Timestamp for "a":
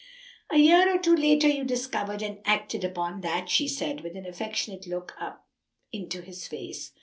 0.49-0.57